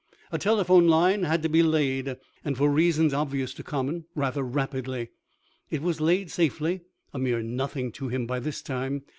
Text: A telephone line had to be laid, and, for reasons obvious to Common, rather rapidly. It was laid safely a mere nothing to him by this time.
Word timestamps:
A 0.31 0.39
telephone 0.39 0.87
line 0.87 1.21
had 1.25 1.43
to 1.43 1.47
be 1.49 1.61
laid, 1.61 2.17
and, 2.43 2.57
for 2.57 2.67
reasons 2.71 3.13
obvious 3.13 3.53
to 3.53 3.63
Common, 3.63 4.05
rather 4.15 4.41
rapidly. 4.41 5.11
It 5.69 5.83
was 5.83 6.01
laid 6.01 6.31
safely 6.31 6.81
a 7.13 7.19
mere 7.19 7.43
nothing 7.43 7.91
to 7.91 8.07
him 8.07 8.25
by 8.25 8.39
this 8.39 8.63
time. 8.63 9.03